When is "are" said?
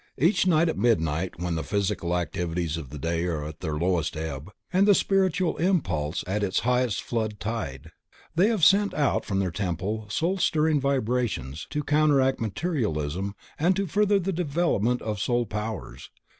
3.25-3.43